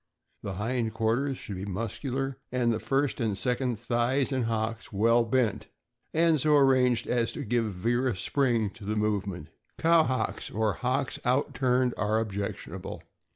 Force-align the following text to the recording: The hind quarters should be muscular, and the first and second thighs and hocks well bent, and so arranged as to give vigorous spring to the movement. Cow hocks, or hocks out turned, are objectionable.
The 0.41 0.53
hind 0.53 0.95
quarters 0.95 1.37
should 1.37 1.57
be 1.57 1.65
muscular, 1.65 2.39
and 2.51 2.73
the 2.73 2.79
first 2.79 3.21
and 3.21 3.37
second 3.37 3.77
thighs 3.77 4.31
and 4.31 4.45
hocks 4.45 4.91
well 4.91 5.23
bent, 5.23 5.67
and 6.11 6.39
so 6.39 6.57
arranged 6.57 7.05
as 7.05 7.31
to 7.33 7.43
give 7.43 7.71
vigorous 7.71 8.19
spring 8.19 8.71
to 8.71 8.83
the 8.83 8.95
movement. 8.95 9.49
Cow 9.77 10.01
hocks, 10.01 10.49
or 10.49 10.73
hocks 10.73 11.19
out 11.23 11.53
turned, 11.53 11.93
are 11.99 12.19
objectionable. 12.19 13.03